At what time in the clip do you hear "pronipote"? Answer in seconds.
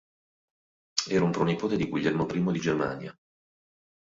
1.31-1.75